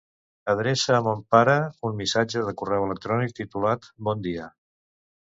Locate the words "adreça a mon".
0.51-1.19